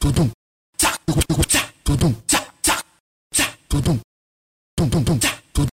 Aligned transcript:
tudum, 0.00 0.30
tchá, 0.78 0.96
tudum, 1.04 1.42
tchá, 1.44 1.60
tudum, 1.84 2.14
tchá, 2.26 2.40
tchá, 2.62 2.82
tchá, 3.34 3.44
tudum, 3.68 3.98
tum, 4.74 4.88
tum, 4.88 5.04
tum, 5.04 5.18
tchá. 5.18 5.39